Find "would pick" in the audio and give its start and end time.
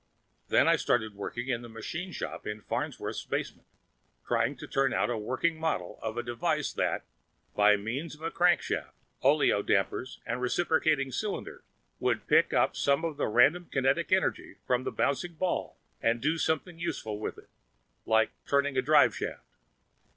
11.99-12.51